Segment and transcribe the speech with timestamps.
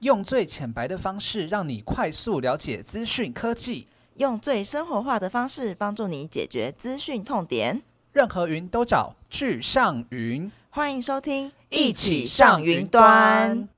[0.00, 7.82] 用最浅白的方式，让你快速了解资讯科技，用最生活化的方式帮助你解决资讯痛点。
[8.12, 13.68] 任何云都找聚上云，欢迎收听，一起上云端。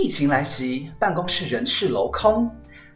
[0.00, 2.48] 疫情来袭，办公室人去楼空，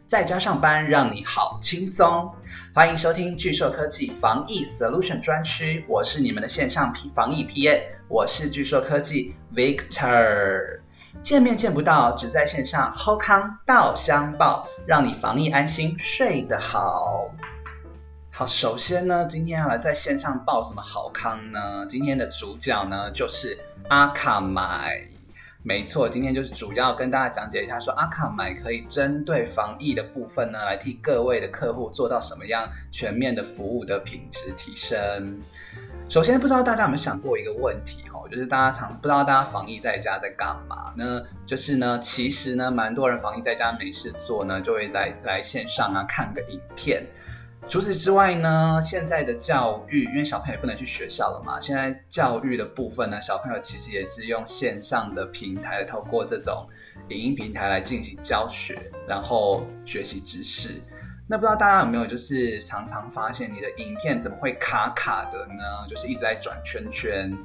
[0.07, 2.33] 在家上班让你好轻松。
[2.73, 10.79] 欢迎收听巨硕科技防疫 Solution 专区，我是你们的线上防疫 PM，我是巨硕科技 Victor。
[11.21, 17.29] 见面见不到，只在线上喝康到相报，让你防疫安心，睡得好。
[18.31, 21.85] 好，首先呢，今天要来在线上报什么好康呢？
[21.85, 25.05] 今天的主角呢，就是阿卡买。
[25.65, 35.39] 没错，今天就是主要跟大家讲解一下，说阿卡买可以针对防疫的部分呢，来替各位的客户做到什么样全面的服务的品质提升。
[36.09, 41.23] 首先，不知道大家有没有想过一个问题哈，就是大家常不知道大家防疫在家在干嘛呢？
[41.45, 47.05] 就是呢，其实呢，蛮多人防疫在家没事做呢，就会来来线上啊看个影片。
[47.67, 56.67] 除此之外呢，现在的教育，因为小朋友不能去学校了嘛，现在教育的部分呢，小朋友其实也是用线上的平台，透过这种
[57.09, 60.79] 影音平台来进行教学，然后学习知识。
[61.27, 65.87] 那不知道大家有没有就是常常发现你的影片怎么会卡卡的呢？
[65.87, 67.35] 就是一直在转圈圈。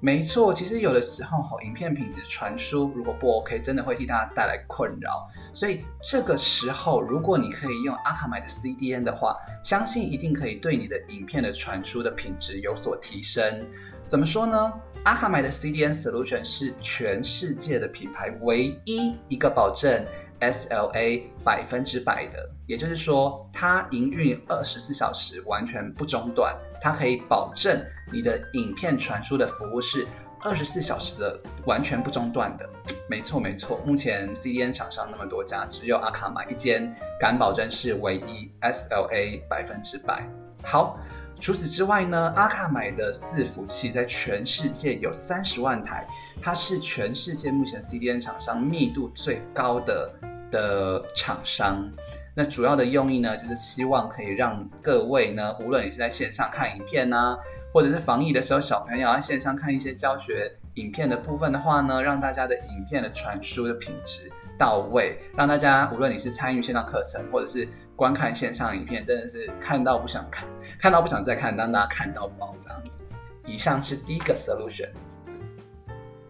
[0.00, 5.28] 没错，其实有的时候哈，影片品质传输如果不 OK，真的会替大家带来困扰。
[5.52, 13.66] 所以这个时候，如果你可以用阿卡买的 CDN 的话，相信一定可以对你的影片的传输的品质有所提升。
[14.06, 14.72] 怎么说呢？
[15.02, 20.04] 阿卡买的 CDN Solution 是全世界的品牌唯一一个保证
[20.40, 27.84] SLA 百分之百的，也就是说，它营运二十四小时完全不中断，它可以保证。
[28.12, 30.06] 你的影片传输的服务是
[30.40, 32.68] 二十四小时的，完全不中断的。
[33.08, 33.80] 没错，没错。
[33.84, 40.26] 目前 CDN 厂商那么多家，只有阿卡买一间敢保证是唯一 SLA 百分之百。
[40.62, 40.98] 好，
[41.40, 46.06] 除此之外呢，阿卡买的伺服器在全世界有三十万台，
[46.40, 50.10] 它是全世界目前 CDN 厂商密度最高的
[50.50, 51.90] 的厂商。
[52.34, 57.36] 那主要的用意呢，就是希望可以让各位呢，无论你是在线上看影片呐。
[57.70, 70.48] 或者是防疫的时候，小朋友要线上看一些教学影片的部分的话呢，让大家的影片的传输的品质到位，让大家无论你是参与线上课程，或者是观看线上影片，真的是看到不想看，
[70.78, 73.04] 看到不想再看，让大家看到饱这样子。
[73.44, 74.88] 以上是第一个 solution。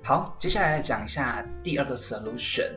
[0.03, 2.73] 好，接下来来讲一下第二个 solution。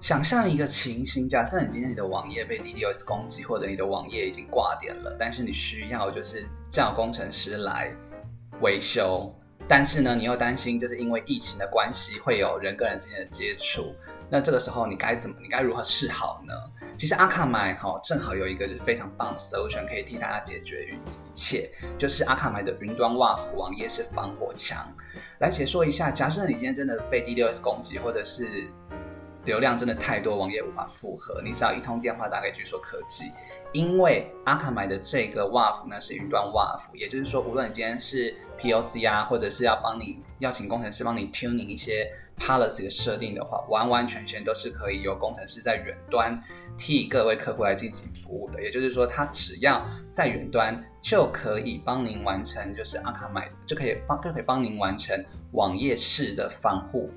[0.00, 7.90] 想象一个情形，假设你今天你的网页被 DDoS 攻击，或者你的网页已经挂点了，但是你需要就是叫工程师来
[8.60, 9.34] 维修，
[9.66, 13.94] 但是呢，你又担心就是因为疫情的关系会有人跟人之间的接触，
[14.30, 16.54] 那这个时候你该怎么，你该如何是好呢？
[16.96, 20.96] 其实阿卡买哈正好有一个非常棒的 solution 可以替大家解决一
[21.34, 24.86] 切，就是阿卡买的云端 WAF 网页是防火墙。
[25.40, 28.66] 来解说一下，假设你今天真的被 DDoS 攻击，或者是
[29.46, 33.30] 流量真的太多，网页无法负荷，你只要一通电话打给巨说科技，
[33.72, 46.42] 因为阿卡买的这个 WAF 呢是云端 WAF，也就是说，无论你今天是 POC 啊，或者是要帮你邀请工程师帮你 tuning 一些 policy 的设定的话，完完全全都是可以由工程师在远端
[46.76, 48.60] 替各位客户来进行服务的。
[48.60, 57.08] 也就是说，他只要在远端就可以帮您完成，就是阿卡买就可以帮就可以帮您完成网页式的防护。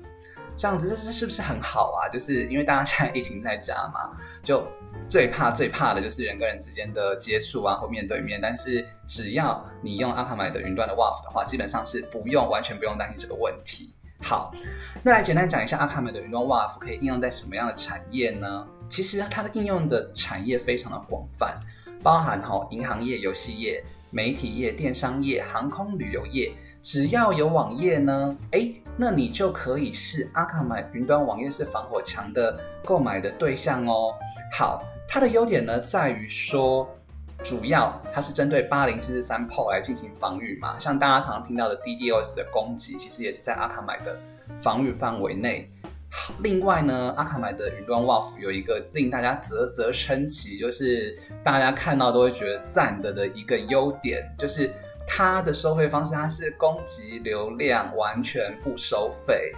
[0.56, 2.08] 这样子，这是是不是很好啊？
[2.08, 4.10] 就是因为大家现在疫情在家嘛，
[4.42, 4.66] 就
[5.08, 8.38] 最怕最怕的就是人跟人之间的接触啊，或面对面。
[8.42, 13.94] 但是只要你用阿卡买的云端的 WAF 的话，基本上是不用完全不用担心这个问题。
[14.22, 14.52] 好，
[15.02, 18.66] 那来简单讲一下阿卡买的云端 WAF 可以应用在什么样的产业呢？
[18.88, 21.58] 其实它的应用的产业非常的广泛，
[22.02, 26.52] 包含哈银行业、游戏业、媒体业、电商业、航空旅游业。
[26.82, 28.70] 只要有网页呢，哎，
[29.02, 34.12] 那你就可以是阿卡买云端网页式防火墙的购买的对象哦。
[34.52, 36.86] 好，它的优点呢在于说，
[37.42, 44.14] 主要它是针对八零四四三 PO 来进行防御嘛，像大家常常听到的 DDoS 的攻击，其实也是在阿卡买的
[44.58, 45.70] 防御范围内。
[46.42, 54.70] 另外呢，阿卡买的云端 WAF 有一个令大家啧啧称奇，就是大家看到都会觉得赞的的一个优点，就是。
[55.12, 59.52] 它的收费方式，它是供给流量完全不收费。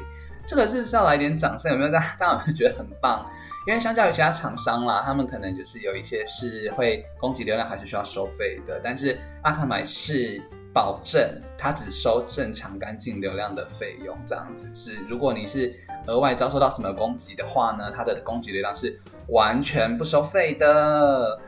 [0.46, 1.70] 这个是不是要来点掌声？
[1.70, 3.30] 有没有大家大家有没有觉得很棒？
[3.66, 15.72] 因为相较于其他厂商啦，他们可能就是有一些是会供给流量还是需要收费的，但是阿卡买是保证它只收正常干净流量的费用，这样子是如果你是
[16.06, 21.38] 额外遭受到什么攻击的话呢，它的供给流量是完全不收费的。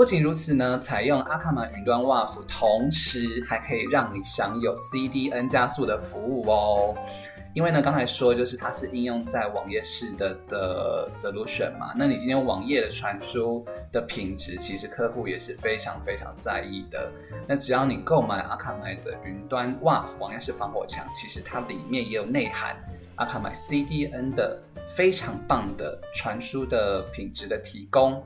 [0.00, 6.94] 不仅如此呢，采用阿卡玛云端 WAF，同时还可以让你享有 CDN 加速的服务哦。
[7.52, 13.62] 因为呢，刚才说就是它是应用在网页式的的 solution 嘛，那你今天网页的传输
[13.92, 17.12] 的品质，其实客户也是非常非常在意的。
[17.46, 22.74] 那只要你购买阿卡麦的云端 WAF 网页式防火墙，其实它里面也有内涵
[23.16, 24.58] 阿卡麦 CDN 的
[24.96, 28.24] 非常棒的传输的品质的提供。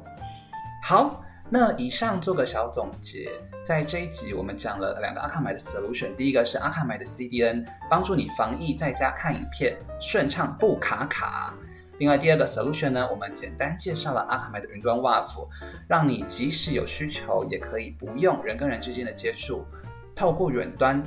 [0.81, 1.21] 好。
[1.57, 3.31] 那以上做个小总结，
[3.65, 11.55] 在这一集我们讲了两个阿卡买的 solution，第一个是阿卡买的 CDN，帮助你防疫在家看影片顺畅不卡卡。
[11.99, 15.47] 另外第二个 solution 呢，我们简单介绍了阿卡买的云端 WAF，
[15.87, 19.65] 让你即使有需求，也可以不用人跟人之间的接触，
[20.13, 21.01] 透过远端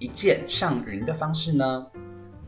[0.00, 1.86] 一键上云的方式呢，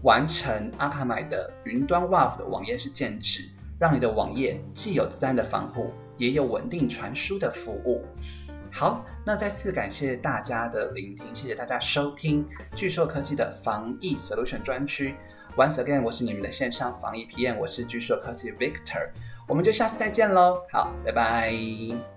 [0.03, 5.91] 完成阿卡买的云端 WAF 的网页式建制，让你的网页既有自然的防护。
[6.19, 8.03] 也有稳定传输的服务。
[8.73, 12.43] 好，那再次感谢大家的聆听，谢谢大家收听
[12.75, 15.15] 巨硕科技的防疫 solution 专区。
[15.59, 19.11] Once again，我是你们的线上防疫 PM，我是巨硕科技 Victor，
[19.47, 20.63] 我们就下次再见喽。
[20.73, 22.16] 好，拜拜。